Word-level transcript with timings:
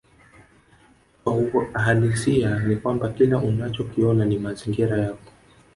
Kwa 1.23 1.33
uhalisia 1.33 2.59
ni 2.59 2.75
kwamba 2.75 3.09
kila 3.09 3.37
unachokiona 3.37 4.25
ni 4.25 4.39
mazingira 4.39 4.97
yako 4.97 5.31